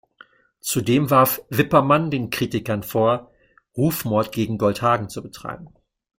[0.61, 3.29] Zudem warf Wippermann den Kritikern vor,
[3.77, 5.75] Rufmord gegen Goldhagen zu betreiben.